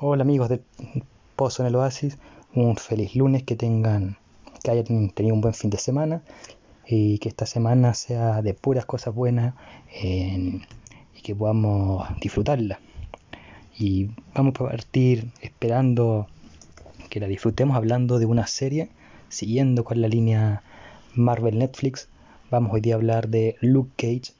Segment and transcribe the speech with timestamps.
[0.00, 0.62] Hola amigos del
[1.34, 2.18] Pozo en el Oasis,
[2.54, 4.16] un feliz lunes, que tengan,
[4.62, 6.22] que hayan tenido un buen fin de semana
[6.86, 9.54] y que esta semana sea de puras cosas buenas
[10.00, 10.60] y
[11.24, 12.78] que podamos disfrutarla.
[13.76, 16.28] Y vamos a partir esperando
[17.10, 18.90] que la disfrutemos hablando de una serie,
[19.28, 20.62] siguiendo con la línea
[21.16, 22.08] Marvel Netflix.
[22.52, 24.32] Vamos hoy día a hablar de Luke Cage,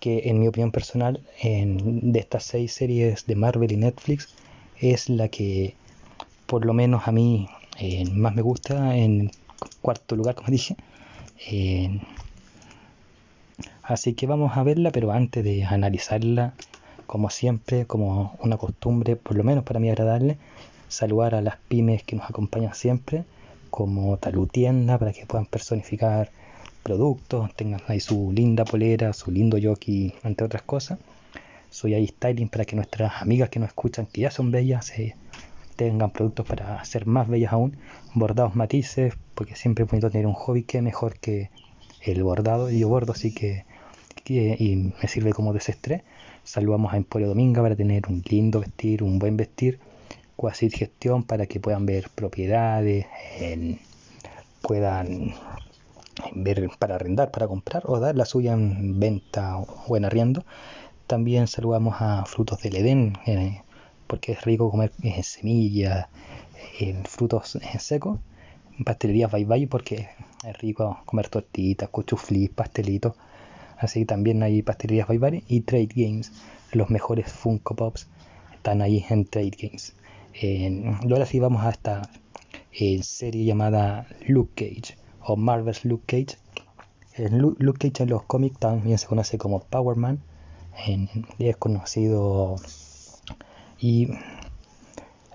[0.00, 4.34] que en mi opinión personal, en, de estas seis series de Marvel y Netflix,
[4.80, 5.74] es la que
[6.46, 7.48] por lo menos a mí
[7.78, 9.30] eh, más me gusta en
[9.82, 10.76] cuarto lugar, como dije.
[11.50, 12.00] Eh,
[13.82, 16.54] así que vamos a verla, pero antes de analizarla,
[17.06, 20.36] como siempre, como una costumbre, por lo menos para mí agradable,
[20.88, 23.24] saludar a las pymes que nos acompañan siempre,
[23.70, 26.30] como Talutienda, para que puedan personificar
[26.82, 30.98] productos, tengan ahí su linda polera, su lindo jockey, entre otras cosas.
[31.70, 34.92] Soy ahí styling para que nuestras amigas que nos escuchan, que ya son bellas,
[35.76, 37.76] tengan productos para ser más bellas aún.
[38.14, 41.50] Bordados matices, porque siempre es bonito tener un hobby que mejor que
[42.02, 42.70] el bordado.
[42.70, 43.64] Yo bordo, así que,
[44.26, 46.02] y me sirve como desestrés.
[46.42, 49.78] Saludamos a Emporio Dominga para tener un lindo vestir, un buen vestir.
[50.36, 53.06] Quasit Gestión para que puedan ver propiedades,
[54.62, 55.34] puedan
[56.34, 60.44] ver para arrendar, para comprar o dar la suya en venta o en arriendo.
[61.08, 63.62] También saludamos a Frutos del Edén, eh,
[64.06, 66.06] porque es rico comer eh, semillas,
[66.78, 68.18] eh, frutos secos.
[68.84, 70.10] Pastelería Bye Bye, porque
[70.46, 73.14] es rico comer tortitas, cuchuflis, pastelitos.
[73.78, 76.30] Así que también hay pastelerías Bye Bye y Trade Games.
[76.72, 78.06] Los mejores Funko Pops
[78.52, 79.94] están ahí en Trade Games.
[81.10, 82.10] ahora sí vamos a esta
[83.00, 86.38] serie llamada Luke Cage o Marvel's Luke Cage.
[87.30, 90.20] Luke Cage en los cómics también se conoce como Power Man
[91.38, 92.56] es conocido
[93.80, 94.08] y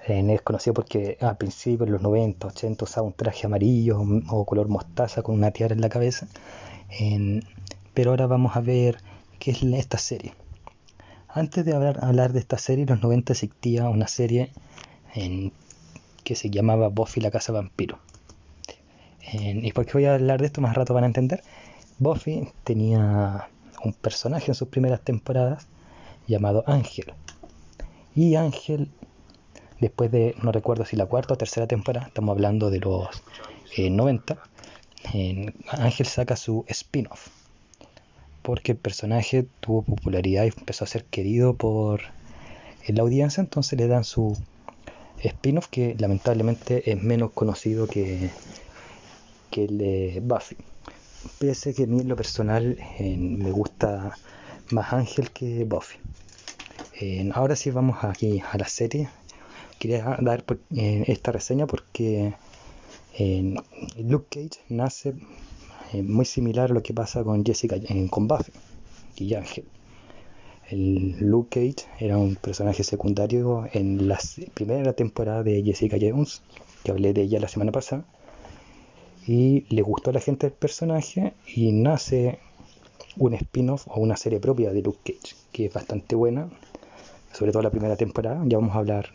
[0.07, 4.67] es conocido porque al principio, en los 90, 80, usaba un traje amarillo o color
[4.67, 6.27] mostaza con una tiara en la cabeza.
[7.93, 8.97] pero ahora vamos a ver
[9.39, 10.33] qué es esta serie.
[11.27, 14.51] Antes de hablar, de esta serie, en los 90 existía una serie
[15.15, 15.51] en,
[16.23, 17.99] que se llamaba Buffy la Casa Vampiro.
[19.31, 20.61] ¿Y por qué voy a hablar de esto?
[20.61, 21.43] Más rato van a entender.
[21.97, 23.49] Buffy tenía
[23.83, 25.67] un personaje en sus primeras temporadas
[26.27, 27.13] llamado Ángel.
[28.15, 28.89] Y Ángel,
[29.79, 33.07] después de, no recuerdo si la cuarta o tercera temporada, estamos hablando de los
[33.77, 34.37] 90,
[35.13, 37.27] eh, Ángel saca su spin-off.
[38.41, 42.01] Porque el personaje tuvo popularidad y empezó a ser querido por
[42.87, 44.37] la audiencia, entonces le dan su
[45.23, 48.29] spin-off que lamentablemente es menos conocido que,
[49.49, 50.57] que el de Buffy
[51.39, 54.17] pese que a mí en lo personal me gusta
[54.71, 55.97] más Ángel que Buffy.
[57.33, 59.09] ahora sí vamos aquí a la serie.
[59.79, 62.33] Quería dar esta reseña porque
[63.97, 65.15] Luke Cage nace
[65.93, 67.75] muy similar a lo que pasa con Jessica,
[68.09, 68.51] con Buffy
[69.17, 69.65] y Ángel.
[70.69, 74.19] El Luke Cage era un personaje secundario en la
[74.53, 76.41] primera temporada de Jessica Jones,
[76.83, 78.05] que hablé de ella la semana pasada
[79.25, 82.39] y le gustó a la gente el personaje y nace
[83.17, 86.49] un spin-off o una serie propia de Luke Cage, que es bastante buena,
[87.31, 89.09] sobre todo la primera temporada, ya vamos a hablar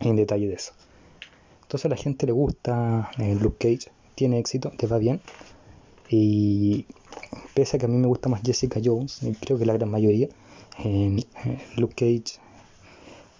[0.00, 0.72] en detalle de eso.
[1.62, 5.20] Entonces a la gente le gusta eh, Luke Cage, tiene éxito, te va bien,
[6.08, 6.86] y
[7.54, 10.28] pese a que a mí me gusta más Jessica Jones, creo que la gran mayoría,
[10.84, 11.24] eh,
[11.76, 12.40] Luke Cage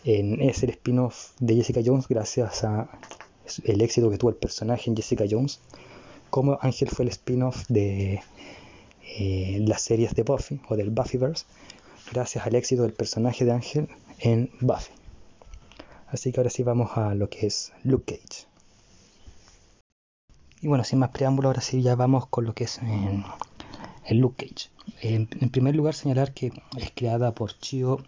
[0.04, 2.88] es el spin-off de Jessica Jones gracias a
[3.64, 5.60] el éxito que tuvo el personaje en Jessica Jones
[6.32, 8.22] como Ángel fue el spin-off de
[9.18, 11.44] eh, las series de Buffy o del Buffyverse,
[12.10, 13.88] gracias al éxito del personaje de Ángel
[14.18, 14.94] en Buffy.
[16.08, 18.46] Así que ahora sí vamos a lo que es Luke Cage.
[20.62, 23.24] Y bueno, sin más preámbulo, ahora sí ya vamos con lo que es en,
[24.18, 24.70] Luke Cage.
[25.02, 28.02] En, primer lugar, señalar que es creada por Chio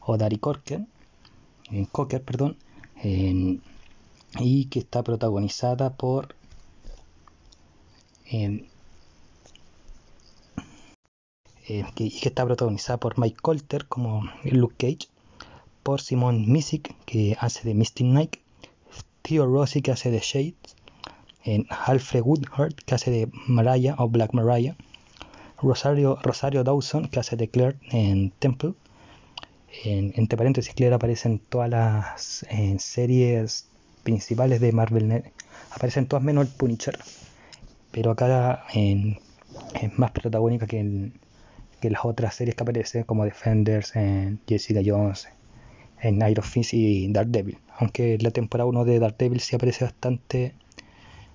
[0.00, 0.84] Odari Corker,
[1.70, 2.58] en Cocker, perdón,
[3.02, 6.34] y que está protagonizada por
[8.26, 8.66] eh,
[11.94, 15.08] que, está protagonizada por Mike Colter como Luke Cage,
[15.82, 18.36] por Simon Missick que hace de Misty Knight,
[19.22, 20.54] Theo Rossi que hace de Shade,
[21.44, 24.76] en Alfred Woodhart que hace de Mariah o Black Mariah,
[25.62, 28.74] Rosario, Dawson que hace de Claire en Temple.
[29.84, 32.44] En, entre paréntesis, Claire aparece en todas las
[32.78, 33.68] series
[34.02, 35.24] principales de Marvel.
[35.70, 36.98] Aparecen todas menos el Punisher
[37.92, 41.20] pero acá es más protagónica que en,
[41.82, 45.28] las otras series que aparecen como Defenders, en Jessica Jones,
[46.00, 50.54] en Iron Fist y Daredevil, aunque la temporada 1 de Daredevil sí aparece bastante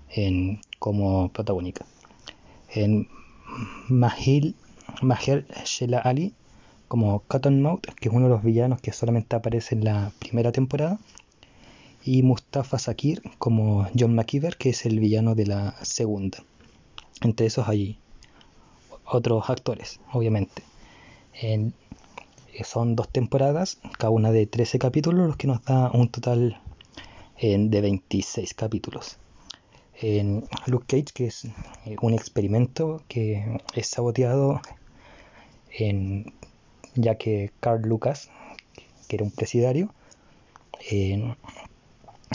[0.10, 1.86] en, como protagónica.
[2.74, 3.08] En
[3.90, 4.56] Mahil,
[5.02, 6.34] Maher Shela Ali
[6.88, 10.98] como Cottonmouth, que es uno de los villanos que solamente aparece en la primera temporada,
[12.04, 16.40] y Mustafa Sakir como John McKeever, que es el villano de la segunda.
[17.22, 18.00] Entre esos hay
[19.06, 20.64] otros actores, obviamente.
[21.34, 21.74] En,
[22.64, 26.60] son dos temporadas, cada una de 13 capítulos, los que nos da un total
[27.40, 29.18] de 26 capítulos.
[30.00, 31.46] En Luke Cage, que es
[31.86, 34.62] eh, un experimento que es saboteado
[35.72, 36.34] en,
[36.96, 38.30] ya que Carl Lucas,
[39.08, 39.94] que era un presidario,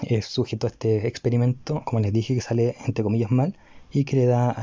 [0.02, 3.56] es sujeto a este experimento, como les dije, que sale entre comillas mal
[3.92, 4.56] y que le da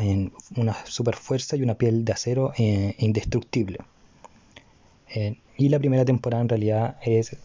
[0.55, 3.79] una super fuerza y una piel de acero eh, indestructible.
[5.57, 7.35] y la primera temporada en realidad es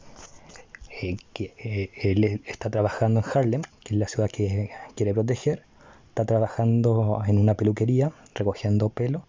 [1.03, 5.65] eh, que eh, él está trabajando en Harlem, que es la ciudad que quiere proteger,
[6.09, 9.27] está trabajando en una peluquería recogiendo pelo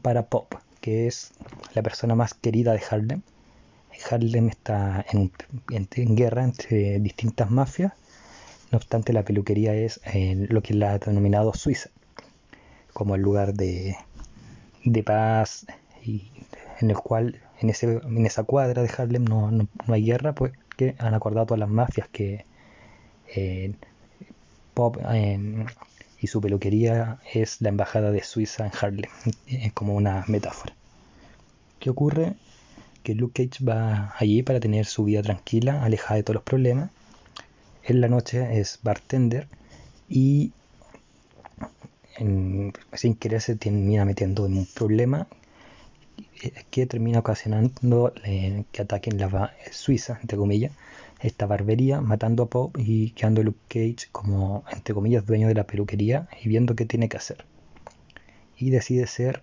[0.00, 1.32] para Pop, que es
[1.74, 3.22] la persona más querida de Harlem.
[4.10, 5.30] Harlem está en,
[6.16, 7.92] guerra entre distintas mafias
[8.70, 10.00] no obstante, la peluquería es
[10.48, 11.90] lo que la ha denominado Suiza,
[12.92, 13.96] como el lugar de,
[15.04, 15.66] paz
[16.04, 16.30] y
[16.80, 19.50] en el cual en, ese, en esa cuadra de Harlem no,
[19.86, 22.44] hay guerra, pues que han acordado todas las mafias que
[23.34, 23.72] eh,
[24.74, 24.98] Pop
[26.20, 29.10] y su peluquería es la embajada de Suiza en Harlem,
[29.46, 30.74] es como una metáfora.
[31.78, 32.34] ¿Qué ocurre?
[33.06, 36.90] Que Luke Cage va allí para tener su vida tranquila, alejada de todos los problemas,
[37.84, 39.46] en la noche es bartender
[40.08, 40.50] y
[42.18, 45.28] sin querer se termina metiendo en un problema
[46.72, 50.72] que termina ocasionando eh, que ataquen la Suiza, entre comillas,
[51.20, 55.68] esta barbería, matando a Pop y quedando Luke Cage como, entre comillas, dueño de la
[55.68, 57.44] peluquería y viendo qué tiene que hacer.
[58.58, 59.42] Y decide ser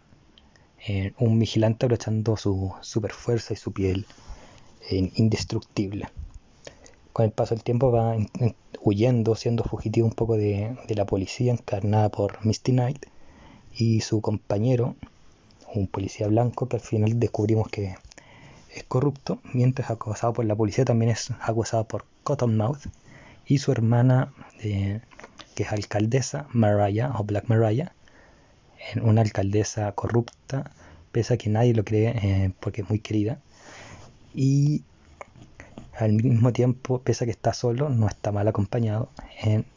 [0.85, 4.05] eh, un vigilante aprovechando su super fuerza y su piel
[4.89, 6.09] eh, indestructible.
[7.13, 8.17] Con el paso del tiempo va
[8.81, 13.05] huyendo, siendo fugitivo un poco de, la policía encarnada por Misty Knight
[13.73, 14.95] y su compañero,
[15.73, 17.95] un policía blanco que al final descubrimos que
[18.75, 22.87] es corrupto, mientras acosado por la policía también es acusado por Cottonmouth
[23.45, 25.01] y su hermana, que
[25.55, 27.93] es alcaldesa, Mariah o Black Mariah,
[29.01, 30.71] una alcaldesa corrupta,
[31.11, 33.39] pese a que nadie lo cree eh, porque es muy querida.
[34.33, 34.83] Y
[35.97, 39.09] al mismo tiempo, pese a que está solo, no está mal acompañado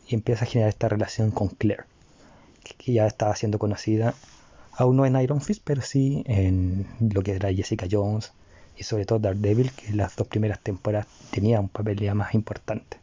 [0.08, 1.84] y empieza a generar esta relación con Claire,
[2.78, 4.14] que, ya estaba siendo conocida,
[4.72, 8.32] aún no en Iron Fist, pero sí en lo que era Jessica Jones
[8.78, 12.34] y sobre todo Daredevil, que en las dos primeras temporadas tenía un papel ya más
[12.34, 12.98] importante.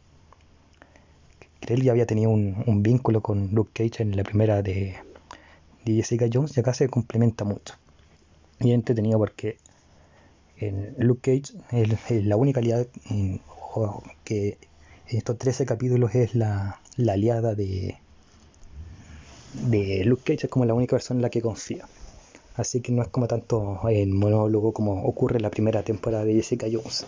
[1.60, 4.96] Claire ya había tenido un, vínculo con Luke Cage en la primera de,
[5.84, 7.74] de Jessica Jones y acá se complementa mucho.
[8.60, 9.58] Y entretenido porque
[10.58, 12.86] en Luke Cage es, la única aliada
[14.24, 14.58] que
[15.08, 17.98] en estos 13 capítulos es la, aliada de,
[19.68, 21.86] de Luke Cage, es como la única persona en la que confía.
[22.56, 26.34] Así que no es como tanto el monólogo como ocurre en la primera temporada de
[26.34, 27.04] Jessica Jones.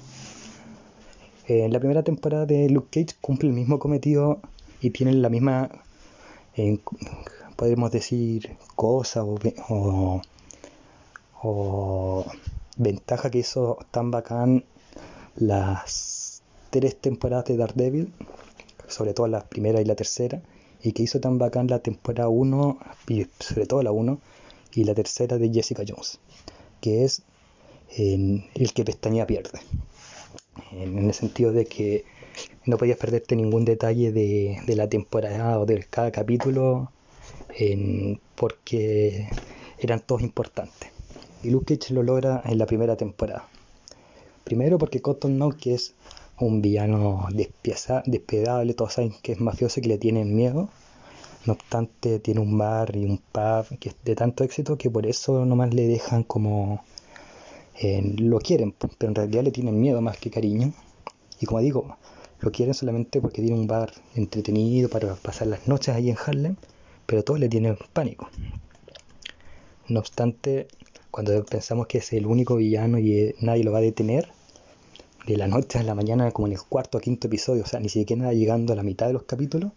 [1.46, 4.40] En la primera temporada de Luke Cage cumple el mismo cometido
[4.80, 5.70] y tiene la misma,
[7.56, 10.22] podemos decir, cosa o,
[11.42, 12.24] o
[12.76, 14.64] ventaja que hizo tan bacán
[15.36, 18.12] las tres temporadas de Daredevil,
[18.88, 20.42] sobre todo la primera y la tercera,
[20.82, 24.20] y que hizo tan bacán la temporada 1, y sobre todo la 1,
[24.74, 26.20] y la tercera de Jessica Jones,
[26.80, 27.22] que es
[27.96, 29.60] el que pestaña pierde.
[30.72, 32.04] En, el sentido de que
[32.64, 36.90] no podías perderte ningún detalle de, la temporada o de cada capítulo
[38.36, 39.28] porque
[39.78, 40.90] eran todos importantes
[41.42, 43.48] y Luke Cage lo logra en la primera temporada.
[44.44, 45.94] Primero porque Cotton que es
[46.38, 50.68] un villano despiadable, todos saben que es mafioso y que le tienen miedo.
[51.46, 55.06] No obstante, tiene un bar y un pub que es de tanto éxito que por
[55.06, 56.84] eso nomás le dejan como...
[57.78, 60.72] Eh, lo quieren, pero en realidad le tienen miedo más que cariño.
[61.40, 61.96] Y como digo,
[62.40, 66.56] lo quieren solamente porque tiene un bar entretenido para pasar las noches ahí en Harlem,
[67.06, 68.28] pero todos le tienen pánico.
[69.88, 70.68] No obstante,
[71.10, 74.28] cuando pensamos que es el único villano y eh, nadie lo va a detener,
[75.26, 77.80] de la noche a la mañana, como en el cuarto o quinto episodio, o sea,
[77.80, 79.72] ni siquiera llegando a la mitad de los capítulos,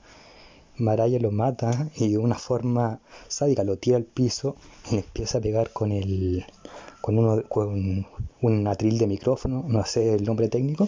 [0.77, 4.55] Maraya lo mata y de una forma sádica lo tira al piso
[4.91, 6.45] y empieza a pegar con el
[7.01, 8.05] con uno con
[8.41, 10.87] un atril de micrófono, no sé el nombre técnico,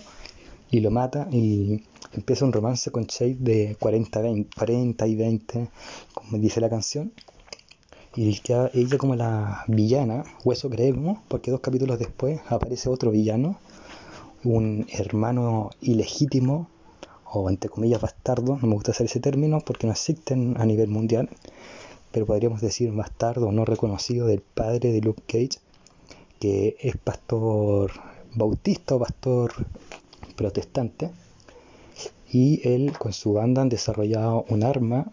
[0.72, 5.70] y lo mata y empieza un romance con Shade de 40, 20, 40 y 20,
[6.13, 7.12] como dice la canción.
[8.16, 13.58] Y queda ella como la villana, hueso creemos, porque dos capítulos después aparece otro villano,
[14.44, 16.68] un hermano ilegítimo,
[17.34, 20.90] o entre comillas bastardo, no me gusta hacer ese término porque no existen a nivel
[20.90, 21.30] mundial,
[22.12, 25.62] pero podríamos decir bastardo no reconocido del padre de Luke Cage,
[26.40, 27.92] que es pastor
[28.36, 29.54] bautista o pastor
[30.42, 31.12] protestante,
[32.32, 35.06] y él con su banda han desarrollado un arma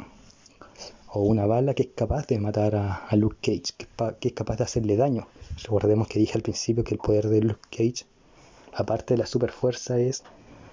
[1.12, 3.74] o una bala que es capaz de matar a, Luke Cage,
[4.20, 5.26] que, es capaz de hacerle daño.
[5.62, 8.06] Recordemos que dije al principio que el poder de Luke Cage,
[8.72, 10.22] aparte de la super fuerza, es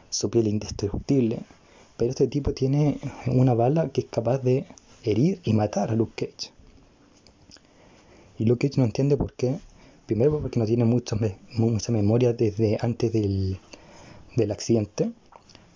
[0.10, 1.40] su piel indestructible.
[1.98, 4.66] Pero este tipo tiene una bala que es capaz de
[5.04, 6.54] herir y matar a Luke Cage.
[8.38, 9.58] Y Luke Cage no entiende por qué.
[10.06, 11.18] Primero porque no tiene mucha,
[11.58, 13.58] mucha memoria desde antes del,
[14.36, 15.12] del accidente.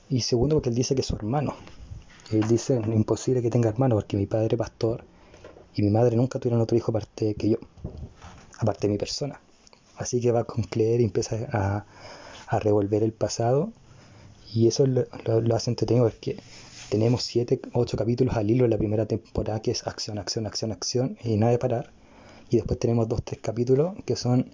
[0.09, 1.55] Y segundo porque él dice que es su hermano.
[2.31, 5.03] Él dice, imposible que tenga hermano porque mi padre pastor
[5.75, 7.57] y mi madre nunca tuvieron otro hijo aparte que yo,
[8.59, 9.39] aparte de mi persona.
[9.97, 11.85] Así que va con Claire y empieza a,
[12.47, 13.71] a revolver el pasado
[14.53, 15.05] y eso lo,
[15.41, 16.37] lo, hace entretenido porque
[16.89, 20.71] tenemos 7, 8 capítulos al hilo en la primera temporada que es acción, acción, acción,
[20.71, 21.91] acción y nada de parar.
[22.49, 24.51] Y después tenemos 2, 3 capítulos que son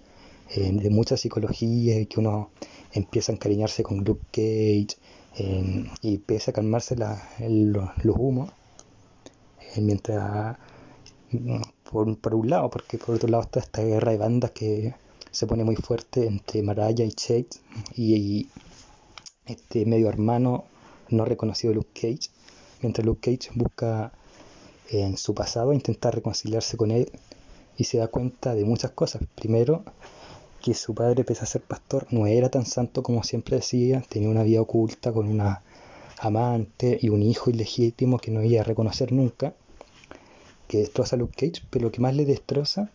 [0.50, 2.50] eh, de mucha psicología y que uno
[2.98, 4.96] empieza a encariñarse con Luke Cage,
[5.38, 8.50] y empieza a calmarse los humos,
[9.74, 10.56] eh, mientras,
[11.30, 11.60] mm,
[11.90, 14.94] por, un lado, porque por otro lado está esta guerra de bandas que
[15.30, 17.60] se pone muy fuerte entre Maraya y Chase
[17.94, 18.48] y,
[19.44, 20.64] este medio hermano
[21.08, 22.30] no reconocido de Luke Cage,
[22.82, 24.12] mientras Luke Cage busca
[24.90, 27.12] en su pasado intentar reconciliarse con él
[27.76, 29.22] y se da cuenta de muchas cosas.
[29.36, 29.84] Primero,
[30.66, 34.28] que su padre, pese a ser pastor, no era tan santo como siempre decía, tenía
[34.28, 35.62] una vida oculta con una
[36.18, 39.54] amante y un hijo ilegítimo que no iba a reconocer nunca,
[40.66, 42.90] que destroza a Luke Cage, pero lo que más le destroza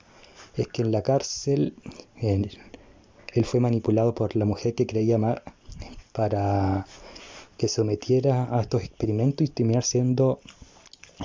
[0.57, 1.73] es que en la cárcel
[2.17, 2.59] él,
[3.45, 5.41] fue manipulado por la mujer que creía amar
[6.11, 6.85] para
[7.55, 10.41] que sometiera a estos experimentos y terminar siendo,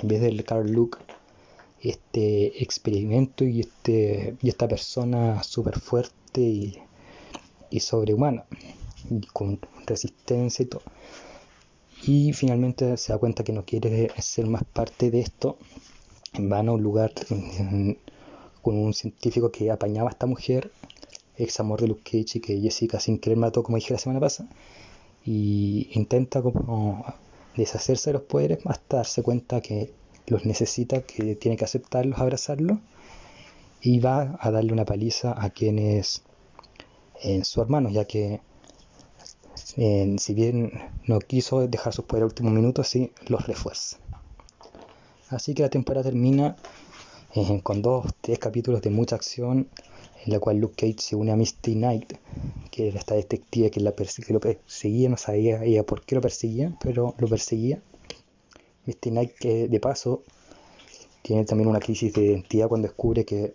[0.01, 0.99] en vez del Carl Luke,
[1.83, 8.45] este experimento y, este, y esta persona súper fuerte y, sobrehumana,
[9.33, 10.83] con resistencia y todo.
[12.07, 15.59] Y finalmente se da cuenta que no quiere ser más parte de esto.
[16.35, 17.13] En vano, un lugar
[18.63, 20.71] con un científico que apañaba a esta mujer,
[21.37, 24.49] ex amor de Luke y que Jessica sin querer mató, como dije la semana pasada.
[25.25, 27.05] Y intenta como
[27.57, 29.93] deshacerse de los poderes hasta darse cuenta que
[30.27, 32.79] los necesita, que tiene que aceptarlos, abrazarlos
[33.81, 36.23] y va a darle una paliza a quienes
[37.23, 38.41] en su hermano, ya que
[39.65, 40.73] si bien
[41.07, 43.99] no quiso dejar sus poderes últimos minutos, sí los refuerza.
[45.29, 46.57] Así que la temporada termina
[47.35, 49.69] eh, con dos, tres capítulos de mucha acción,
[50.25, 52.15] en la cual Luke Cage se une a Misty Knight,
[52.71, 56.21] que era esta detective que, la que lo perseguía, no sabía ella por qué lo
[56.21, 57.81] perseguía, pero lo perseguía.
[58.87, 60.23] Misty Knight que de paso
[61.27, 63.53] tiene también una crisis de identidad cuando descubre que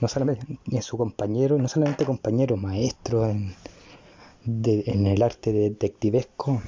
[0.00, 3.56] no solamente en su compañero, no solamente compañero, maestro en,
[4.46, 6.62] el arte detectivesco,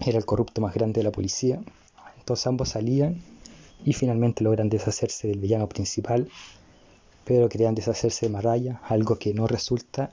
[0.00, 1.60] era el corrupto más grande de la policía.
[2.18, 3.20] Entonces ambos salían
[3.84, 6.30] y finalmente logran deshacerse del villano principal,
[7.26, 10.10] pero querían deshacerse de Maraya, algo que no resulta.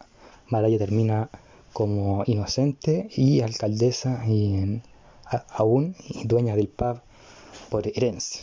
[0.49, 1.29] Maraya termina
[1.71, 4.81] como inocente y alcaldesa y
[5.47, 6.99] aún dueña del pub
[7.69, 8.41] por herencia.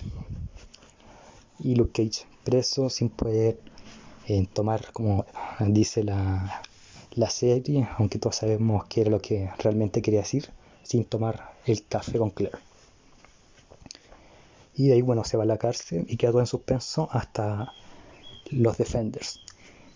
[1.61, 3.58] Y Luke Cage preso sin poder
[4.26, 5.26] en tomar, como
[5.61, 6.62] dice la,
[7.14, 10.50] la serie, aunque todos sabemos qué era lo que realmente quería decir,
[10.82, 12.58] sin tomar el café con Claire.
[14.76, 17.73] Y de ahí, bueno, se va a la cárcel y queda todo en suspenso hasta
[18.50, 19.40] los Defenders.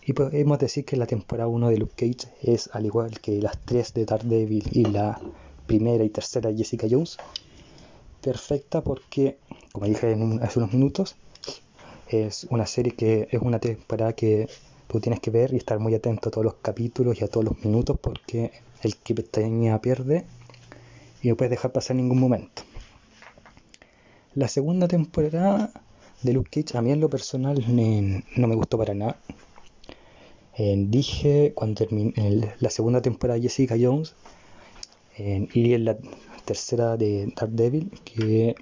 [0.06, 3.58] Y podemos decir que la temporada 1 de Luke Cage es, al igual que las
[3.64, 5.20] 3 de Daredevil y la
[5.66, 7.18] primera y tercera de Jessica Jones,
[8.22, 9.38] perfecta porque,
[9.72, 11.16] como dije hace unos minutos,
[12.08, 14.48] es una serie que es una temporada que
[14.86, 17.44] tú tienes que ver y estar muy atento a todos los capítulos y a todos
[17.44, 20.24] los minutos porque el que tenía pierde
[21.22, 22.62] y no puedes dejar pasar ningún momento.
[24.34, 25.72] La segunda temporada
[26.22, 27.64] de Luke Cage a mí en lo personal
[28.36, 29.16] no me gustó para nada.
[30.56, 34.14] dije cuando terminé la segunda temporada de Jessica Jones
[35.16, 35.96] y en la
[36.44, 38.54] tercera de Daredevil que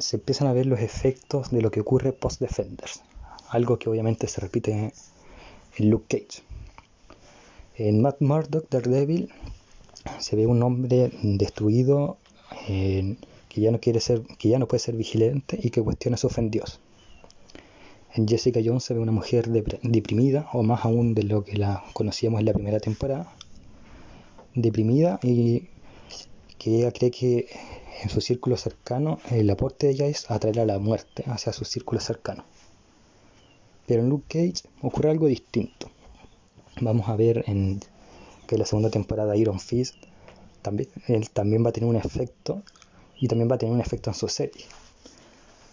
[0.00, 3.02] se empiezan a ver los efectos de lo que ocurre post Defenders,
[3.48, 4.92] algo que obviamente se repite
[5.76, 6.42] en Luke Cage.
[7.76, 9.30] En Matt Murdock, Daredevil,
[10.18, 12.18] se ve un hombre destruido
[12.66, 16.28] que ya no quiere ser, que ya no puede ser vigilante y que cuestiona su
[16.28, 16.80] fe en Dios.
[18.14, 21.84] En Jessica Jones se ve una mujer deprimida, o más aún de lo que la
[21.92, 23.32] conocíamos en la primera temporada,
[24.54, 25.68] deprimida y
[26.58, 27.46] que ella cree que
[28.02, 31.64] en su círculo cercano el aporte de ella es atraer a la muerte hacia su
[31.64, 32.44] círculo cercano.
[33.86, 35.90] Pero en Luke Cage ocurre algo distinto.
[36.80, 37.80] Vamos a ver en
[38.46, 39.96] que la segunda temporada de Iron Fist
[40.62, 40.88] también,
[41.32, 42.62] también va a tener un efecto
[43.18, 44.64] y también va a tener un efecto en su serie.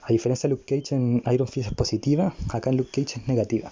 [0.03, 3.27] A diferencia de Luke Cage en Iron Fist es positiva, acá en Luke Cage es
[3.27, 3.71] negativa.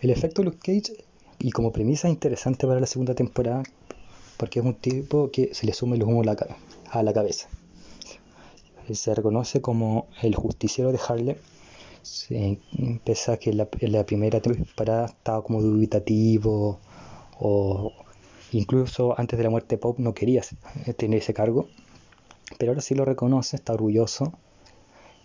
[0.00, 1.04] El efecto Luke Cage,
[1.38, 3.62] y como premisa interesante para la segunda temporada,
[4.38, 7.48] porque es un tipo que se le sume el humo a la cabeza.
[8.90, 11.36] Se reconoce como el justiciero de Harlem,
[13.04, 16.80] pese a que en la primera temporada estaba como dubitativo,
[17.38, 17.92] o
[18.52, 20.42] incluso antes de la muerte de Pop no quería
[20.96, 21.68] tener ese cargo,
[22.56, 24.32] pero ahora sí lo reconoce, está orgulloso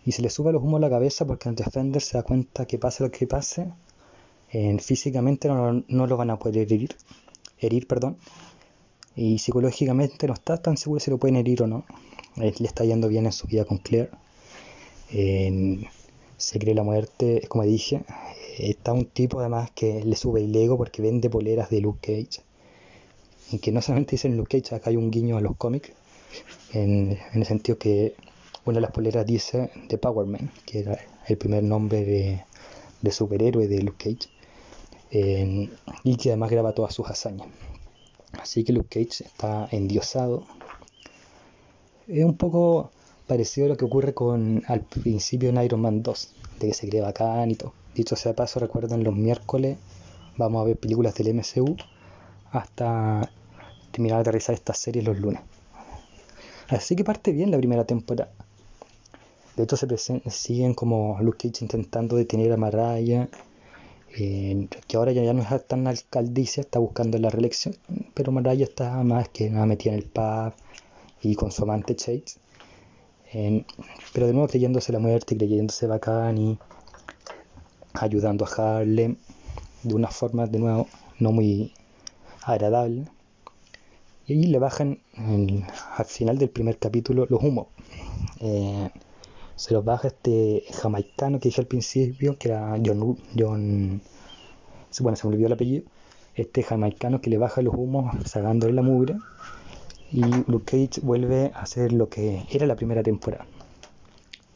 [0.06, 2.66] y se le sube los humos a la cabeza porque en Defender se da cuenta
[2.66, 3.72] que pase lo que pase,
[4.50, 6.96] en, físicamente no, no, lo van a poder herir,
[7.60, 8.18] herir perdón,
[9.16, 11.86] y psicológicamente no está tan seguro si lo pueden herir o no.
[12.36, 14.10] le está yendo bien en su vida con Claire.
[16.38, 18.04] se cree la muerte, como dije.
[18.58, 22.44] Está un tipo además que le sube el ego porque vende poleras de Luke Cage.
[23.52, 25.92] Y que no solamente dicen Luke Cage, acá hay un guiño a los cómics.
[26.74, 28.16] En, el sentido que
[28.66, 33.68] una de las poleras dice The Power Man, que era el primer nombre de, superhéroe
[33.68, 34.30] de Luke Cage,
[36.04, 37.48] y que además graba todas sus hazañas.
[38.40, 40.46] Así que Luke Cage está endiosado.
[42.08, 42.92] Es un poco
[43.28, 46.90] parecido a lo que ocurre con al principio en Iron Man 2, de que se
[46.90, 47.74] cree bacán y todo.
[47.96, 49.78] Dicho sea paso, recuerden los miércoles
[50.38, 51.76] vamos a ver películas del MCU
[52.52, 53.30] hasta
[53.92, 55.42] terminar de aterrizar estas series los lunes.
[56.70, 58.32] Así que parte bien la primera temporada.
[59.56, 59.88] De hecho, se
[60.32, 63.30] siguen como Luke Cage intentando detener a Maraya,
[64.16, 67.76] eh, que ahora ya, no es tan alcaldicia, está buscando la reelección,
[68.14, 70.54] pero Maraya está más que nada metida en el pub
[71.22, 72.38] y con su amante Chase.
[74.14, 76.60] pero de nuevo creyéndose la muerte, creyéndose bacán y
[77.94, 79.18] ayudando a Harlem
[79.84, 80.88] de una forma de nuevo
[81.20, 81.74] no muy
[82.44, 83.08] agradable.
[84.26, 87.68] Y le bajan al final del primer capítulo los humos.
[88.40, 88.90] Eh,
[89.56, 94.02] se los baja este jamaicano que dije al principio, que era John, John
[95.00, 95.84] bueno, se me olvidó el apellido,
[96.36, 99.16] este jamaicano que le baja los humos sacándole la mugre,
[100.12, 103.48] y Luke Cage vuelve a hacer lo que era la primera temporada.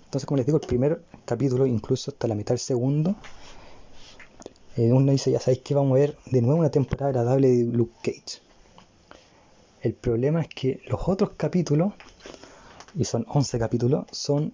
[0.06, 3.16] Entonces, como les digo, el primer capítulo, incluso hasta la mitad del segundo,
[4.78, 7.64] eh, uno dice, ya sabéis que vamos a ver de nuevo una temporada agradable de
[7.64, 8.40] Luke Cage.
[9.82, 11.94] El problema es que los otros capítulos,
[12.96, 14.54] y son 11 capítulos, son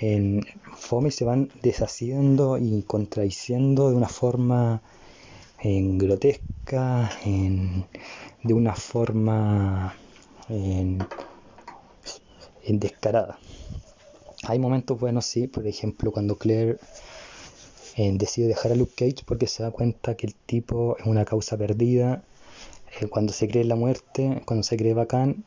[0.00, 0.40] en
[0.76, 4.80] fome se van deshaciendo y contradiciendo de una forma
[5.62, 7.84] en grotesca, en,
[8.42, 9.94] de una forma
[10.48, 10.98] en,
[12.66, 13.38] descarada.
[14.44, 16.78] Hay momentos buenos, sí, por ejemplo, cuando Claire
[17.96, 21.58] decide dejar a Luke Cage porque se da cuenta que el tipo es una causa
[21.58, 22.22] perdida.
[22.98, 25.44] Eh, cuando se cree la muerte, cuando se cree bacán,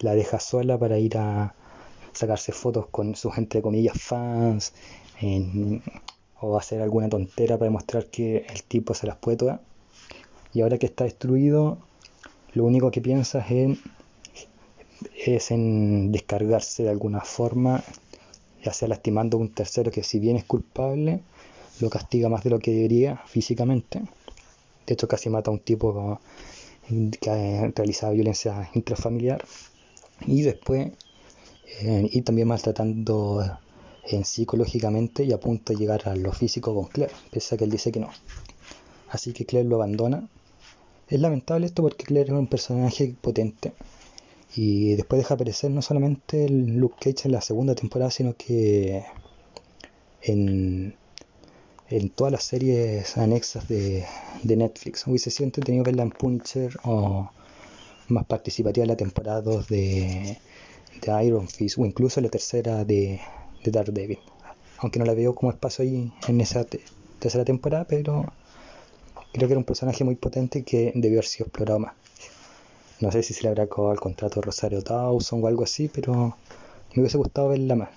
[0.00, 1.54] la deja sola para ir a,
[2.12, 4.72] sacarse fotos con su gente de comillas fans
[6.40, 9.60] o hacer alguna tontera para demostrar que el tipo se las puede todas.
[10.54, 11.78] Y ahora que está destruido,
[12.54, 13.78] lo único que piensa es en,
[15.16, 17.82] es en descargarse de alguna forma,
[18.62, 21.20] ya sea lastimando a un tercero que si bien es culpable,
[21.80, 24.00] lo castiga más de lo que debería físicamente.
[24.86, 26.18] De hecho, casi mata a un tipo
[27.20, 29.44] que ha realizado violencia intrafamiliar.
[30.26, 30.92] Y después
[31.80, 33.58] eh, y también maltratando
[34.04, 37.64] en psicológicamente y a punto de llegar a lo físico con Claire, pese a que
[37.64, 38.10] él dice que no.
[39.10, 40.28] Así que Claire lo abandona.
[41.08, 43.72] Es lamentable esto porque Claire es un personaje potente
[44.56, 49.04] y después deja aparecer no solamente el Luke Cage en la segunda temporada, sino que
[50.22, 50.94] en,
[51.88, 54.04] en todas las series anexas de,
[54.42, 55.06] de Netflix.
[55.06, 57.30] Hubiese sido entretenido verla en Punisher o
[58.08, 60.38] más participativa en la temporada 2 de
[61.00, 63.20] de Iron Fist o incluso la tercera de,
[63.64, 64.18] de Daredevil.
[64.78, 66.64] Aunque no la veo como espacio ahí en esa
[67.18, 68.32] tercera temporada, pero
[69.32, 71.94] creo que era un personaje muy potente que debió haber sido explorado más.
[73.00, 75.88] No sé si se le habrá acabado el contrato de Rosario Dawson o algo así,
[75.88, 76.36] pero
[76.94, 77.90] me hubiese gustado verla más.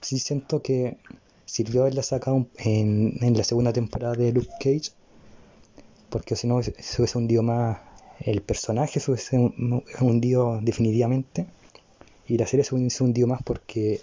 [0.00, 0.96] Sí siento que
[1.44, 4.92] sirvió haberla sacado en, en la segunda temporada de Luke Cage,
[6.10, 7.78] porque si no se hubiese hundido más
[8.20, 9.38] el personaje se hubiese
[10.00, 11.46] hundido definitivamente
[12.28, 14.00] y la serie se hundió más porque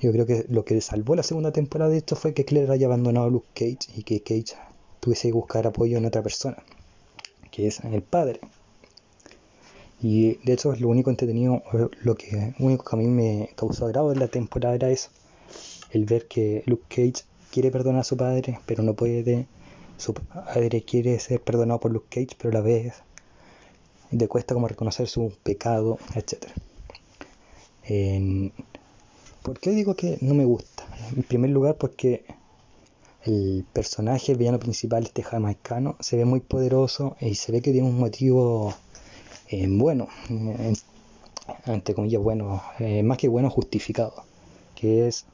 [0.00, 2.86] yo creo que lo que salvó la segunda temporada de esto fue que Claire haya
[2.86, 4.56] abandonado a Luke Cage y que Cage
[5.00, 6.58] tuviese que buscar apoyo en otra persona,
[7.50, 8.40] que es el padre.
[10.02, 11.62] Y de hecho lo único entretenido,
[12.02, 15.08] lo que único que a mí me causó agrado en la temporada era eso,
[15.90, 19.46] el ver que Luke Cage quiere perdonar a su padre, pero no puede,
[19.96, 22.94] su padre quiere ser perdonado por Luke Cage, pero a la vez
[24.10, 25.98] le cuesta como reconocer su pecado,
[29.42, 30.84] ¿Por qué digo que no me gusta?
[31.16, 32.24] En primer lugar porque
[33.24, 37.72] el personaje, el villano principal, este jamaicano, se ve muy poderoso y se ve que
[37.72, 38.74] tiene un motivo
[39.48, 40.08] eh, bueno,
[41.66, 44.14] entre comillas bueno, eh, más que bueno, justificado,
[44.74, 45.26] que es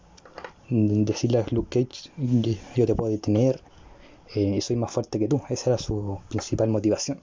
[0.69, 2.11] decirle a Luke Cage,
[2.77, 3.63] yo te puedo detener,
[4.35, 7.21] eh, soy más fuerte que tú, esa era su principal motivación.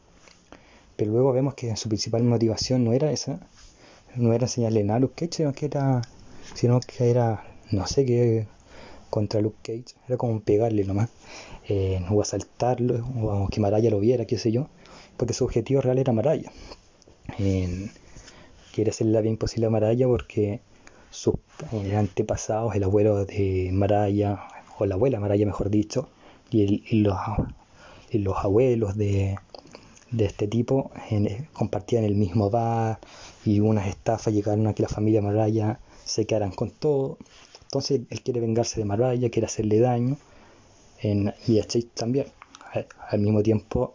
[0.95, 3.39] Pero luego vemos que su principal motivación no era esa,
[4.15, 6.01] no era enseñarle nada a Luke Cage, sino que era,
[6.53, 8.47] sino que era, no sé qué,
[9.09, 11.09] contra Luke Cage, era como pegarle nomás,
[11.67, 14.67] eh, o asaltarlo, o que Maraya lo viera, qué sé yo,
[15.17, 16.51] porque su objetivo real era Maraya.
[18.73, 20.61] quiere hacerle la bien posible a Maraya porque
[21.11, 21.35] sus
[21.95, 24.39] antepasados, el abuelo de Maraya,
[24.77, 26.09] o la abuela Maraya mejor dicho,
[26.51, 27.17] y, los,
[28.11, 29.37] los abuelos de,
[30.11, 30.91] de este tipo
[31.53, 32.99] compartían el mismo bar
[33.45, 37.17] y unas estafas llegaron a que la familia Maraya se quedaran con todo.
[37.63, 40.17] Entonces él quiere vengarse de Maraya, quiere hacerle daño
[41.47, 42.27] y a Chase también.
[43.09, 43.93] Al, mismo tiempo,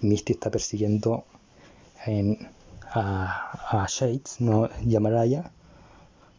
[0.00, 1.24] Misty está persiguiendo
[2.90, 5.50] a, a Shades no, y a Maraya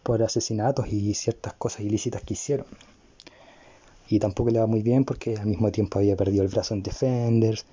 [0.03, 2.65] por asesinatos y ciertas cosas ilícitas que hicieron.
[4.09, 6.83] Y tampoco le va muy bien porque al mismo tiempo había perdido el brazo en
[6.83, 7.65] Defenders,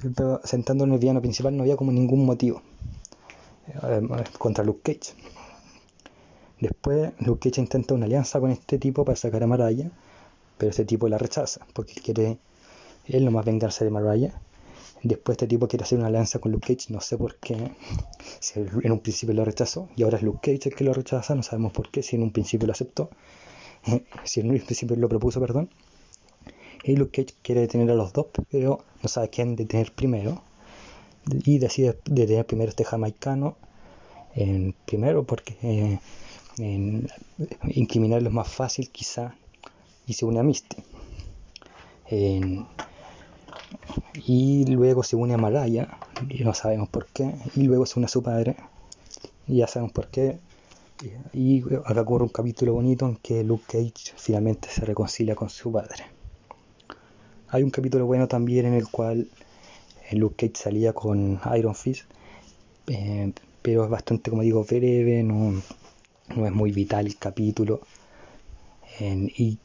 [0.00, 2.62] pero sentando en el villano principal no había como ningún motivo
[3.68, 4.02] eh,
[4.38, 5.14] contra Luke Cage.
[6.60, 9.90] Después Luke Cage intenta una alianza con este tipo para sacar a Maraya,
[10.58, 12.38] pero este tipo la rechaza porque quiere
[13.06, 14.40] él nomás vengarse de Maraya.
[15.02, 17.72] Después este tipo quiere hacer una alianza con Luke Cage, no sé por qué,
[18.40, 21.34] si en un principio lo rechazó y ahora es Luke Cage el que lo rechaza,
[21.34, 23.10] no sabemos por qué, si en un principio lo aceptó,
[24.24, 25.70] si en un principio lo propuso, perdón.
[26.86, 30.40] Y Luke Cage quiere detener a los dos, pero no sabe quién detener primero.
[31.28, 33.56] Y decide detener primero a este jamaicano.
[34.36, 37.06] En, primero porque eh,
[37.64, 39.34] incriminarlo es más fácil quizá.
[40.06, 40.76] Y se une a Misty.
[44.24, 47.34] y luego se une a Malaya, y no sabemos por qué.
[47.56, 48.54] Y luego se une a su padre,
[49.48, 50.38] y ya sabemos por qué.
[51.32, 55.72] Y ahora ocurre un capítulo bonito en que Luke Cage finalmente se reconcilia con su
[55.72, 56.15] padre.
[57.48, 59.28] Hay un capítulo bueno también en el cual
[60.10, 62.04] eh, Luke Cage salía con Iron Fist,
[62.88, 63.32] eh,
[63.62, 65.62] pero es bastante, como digo, breve, no,
[66.28, 67.80] es muy vital el capítulo.
[69.00, 69.58] y,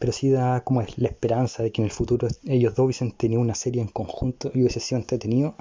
[0.00, 3.40] pero sí da como la esperanza de que en el futuro ellos dos hubiesen tenido
[3.40, 5.54] una serie en conjunto y hubiese sido entretenido.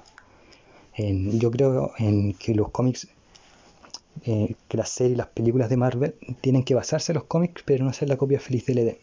[0.97, 3.07] yo creo en que los cómics,
[4.25, 7.85] eh, que las series las películas de Marvel tienen que basarse en los cómics, pero
[7.85, 8.97] no ser la copia feliz del Eden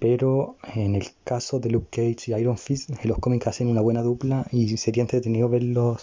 [0.00, 4.02] pero en el caso de Luke Cage y Iron Fist, los cómics hacen una buena
[4.02, 6.02] dupla y sería entretenido verlos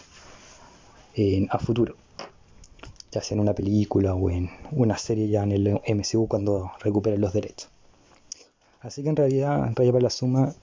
[1.49, 1.95] a futuro,
[3.11, 7.19] ya sea en una película o en una serie ya en el MCU cuando recuperen
[7.19, 7.69] los derechos.
[8.81, 10.53] Así que en realidad, para la Suma,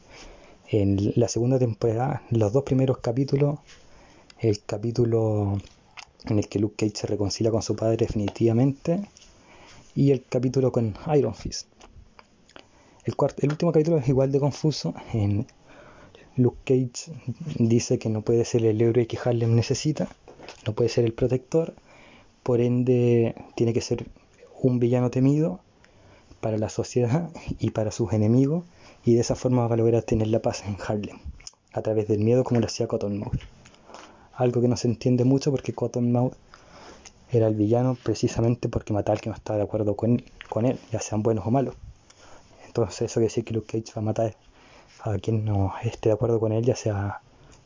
[0.68, 3.58] en la segunda temporada, los dos primeros capítulos,
[4.38, 5.58] el capítulo
[6.26, 9.08] en el que Luke Cage se reconcilia con su padre definitivamente,
[9.96, 11.73] y el capítulo con Iron Fist
[13.04, 14.94] el, último capítulo es igual de confuso.
[15.12, 15.46] En
[16.36, 17.12] Luke Cage
[17.58, 20.08] dice que no puede ser el héroe que Harlem necesita,
[20.66, 21.74] no puede ser el protector,
[22.42, 24.06] por ende tiene que ser
[24.62, 25.60] un villano temido
[26.40, 28.64] para la sociedad y para sus enemigos,
[29.04, 31.18] y de esa forma va a lograr tener la paz en Harlem,
[31.72, 33.38] a través del miedo como lo hacía Cottonmouth.
[34.32, 36.34] Algo que no se entiende mucho porque Cottonmouth
[37.30, 40.20] era el villano precisamente porque mataba al que no estaba de acuerdo con
[40.64, 41.74] él, ya sean buenos o malos.
[42.76, 44.36] Entonces eso quiere decir que Luke Cage va a matar
[45.02, 47.20] a quien no esté de acuerdo con él, ya sea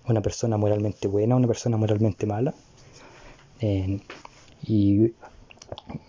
[0.07, 2.53] una persona moralmente buena o una persona moralmente mala.
[4.63, 5.13] y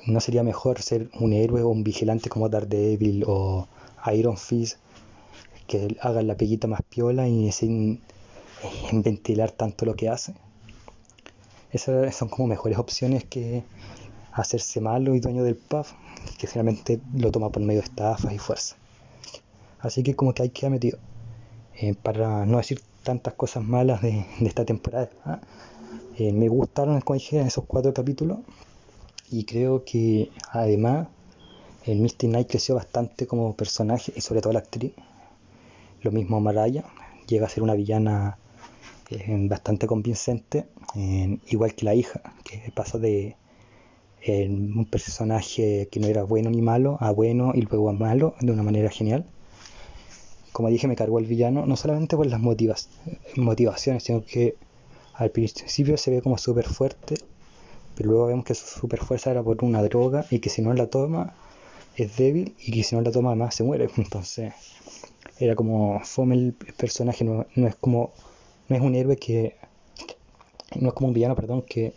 [0.05, 3.69] no sería mejor ser un héroe o un vigilante como Daredevil o
[4.13, 4.79] Iron Fist
[5.67, 8.01] que hagan la peguita más piola y sin
[8.91, 10.33] ventilar tanto lo que hace.
[11.71, 13.63] Esas son como mejores opciones que
[14.33, 15.93] hacerse malo y dueño del puff,
[16.37, 18.75] que finalmente lo toma por medio de estafas y fuerza.
[19.79, 20.99] Así que como que hay que metido.
[21.81, 25.09] Eh, para no decir tantas cosas malas de, esta temporada.
[25.23, 25.39] ¿ah?
[26.17, 28.39] Eh, me gustaron, como dije, esos cuatro capítulos
[29.31, 31.07] y creo que además
[31.85, 34.91] el Misty Knight creció bastante como personaje y sobre todo la actriz.
[36.01, 36.83] Lo mismo Maraya,
[37.27, 38.37] llega a ser una villana
[39.09, 40.65] eh, bastante convincente,
[41.47, 43.37] igual que la hija, que pasa de
[44.27, 48.51] un personaje que no era bueno ni malo a bueno y luego a malo de
[48.51, 49.25] una manera genial.
[50.59, 54.57] Como dije, me cargó el villano, no solamente por las motivaciones, sino que
[55.13, 57.15] al principio se ve como súper fuerte,
[57.95, 60.73] pero luego vemos que su super fuerza era por una droga y que si no
[60.73, 61.33] la toma
[61.95, 63.87] es débil y que si no la toma además se muere.
[63.95, 64.51] Entonces
[65.39, 68.11] era como fome el personaje, no, es como,
[68.67, 69.55] no es un héroe que,
[70.75, 71.93] no es como un villano, perdón, que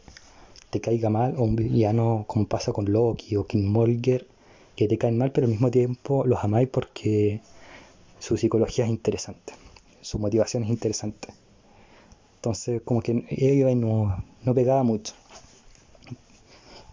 [0.70, 4.24] te caiga mal, o un villano como pasa con Loki o King Molger,
[4.76, 7.40] que te caen mal, pero al mismo tiempo los amáis porque
[8.22, 9.52] su psicología es interesante,
[10.00, 11.34] su motivación es interesante.
[12.36, 15.14] Entonces, como que ella no, no pegaba mucho.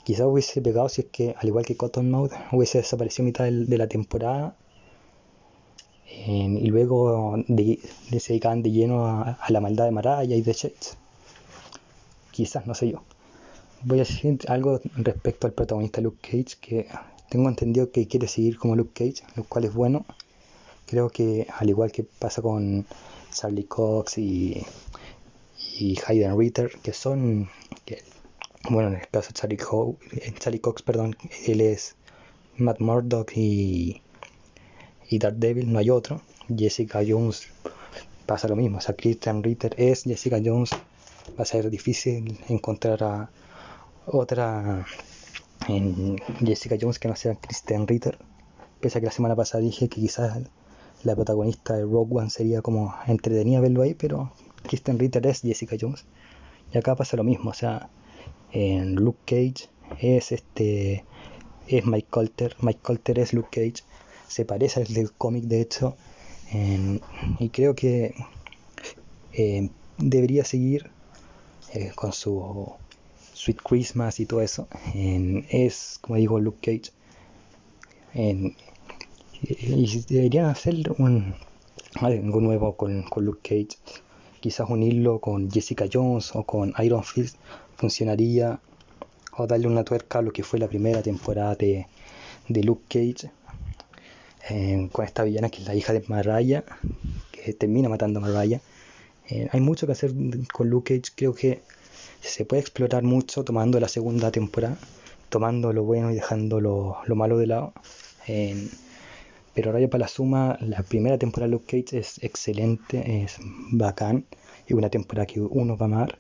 [0.04, 3.88] Quizás hubiese pegado si es que, al igual que Cottonmouth, hubiese desaparecido mitad de, la
[3.88, 4.56] temporada
[6.08, 7.78] y luego de,
[8.20, 10.98] se dedicaban de lleno a, la maldad de Maraya y de Shades.
[12.32, 13.04] Quizás, no sé yo.
[13.84, 16.88] Voy a decir algo respecto al protagonista Luke Cage, que
[17.30, 20.08] tengo entendido que quiere seguir como Luke Cage, lo cual es bueno.
[20.90, 22.86] Creo que al igual que pasa con
[23.32, 24.66] Charlie Cox y,
[25.78, 27.50] y Hayden Ritter, que son
[28.70, 29.60] bueno, en el caso de Charlie,
[30.22, 31.16] eh, Charlie Cox, perdón,
[31.48, 31.96] él es
[32.58, 34.02] Matt Murdock y,
[35.10, 36.22] y Daredevil, no hay otro.
[36.56, 37.48] Jessica Jones
[38.26, 40.72] pasa lo mismo, o sea, Christian Ritter es Jessica Jones,
[41.38, 43.30] va a ser difícil encontrar a
[44.06, 44.86] otra
[45.68, 48.18] en Jessica Jones que no sea Christian Ritter,
[48.82, 50.38] pese a que la semana pasada dije que quizás
[51.04, 54.32] la protagonista de Rogue One sería como entretenida verlo ahí, pero
[54.64, 56.06] Christian Ritter es Jessica Jones.
[56.74, 57.90] Y acá pasa lo mismo, o sea,
[58.52, 61.06] en Luke Cage es este
[61.68, 63.84] es Mike Colter Mike Colter es Luke Cage
[64.28, 65.98] se parece al del cómic de hecho
[67.40, 68.16] y creo que
[69.34, 70.90] eh, debería seguir
[71.74, 72.74] eh, con su
[73.34, 76.92] Sweet Christmas y todo eso es como digo Luke Cage
[79.50, 81.34] y deberían hacer un,
[81.96, 83.78] algo nuevo con, con Luke Cage
[84.40, 87.36] quizás unirlo con Jessica Jones o con Iron Fist
[87.76, 88.60] funcionaría
[89.38, 91.88] o darle una tuerca a lo que fue la primera temporada de,
[92.48, 93.32] Luke Cage
[94.50, 96.64] eh, con esta villana que es la hija de Mariah
[97.32, 98.60] que termina matando a Mariah.
[99.30, 100.12] Eh, hay mucho que hacer
[100.52, 101.62] con Luke Cage creo que
[102.22, 104.78] se puede explorar mucho tomando la segunda temporada
[105.30, 107.74] tomando lo bueno y dejando lo, malo de lado
[109.60, 113.40] pero ahora para la suma la primera temporada de Luke Cage es excelente es
[113.72, 114.26] bacán
[114.68, 116.20] y una temporada que uno va a amar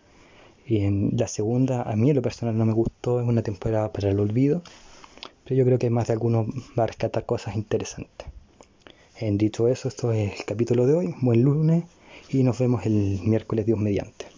[0.67, 3.93] y en la segunda, a mí en lo personal no me gustó, es una temporada
[3.93, 4.61] para el olvido,
[5.45, 6.47] pero yo creo que más de alguno
[6.77, 8.27] va a rescatar cosas interesantes.
[9.17, 11.85] En dicho eso, esto es el capítulo de hoy, buen lunes
[12.29, 14.28] y nos vemos el miércoles Dios mediante.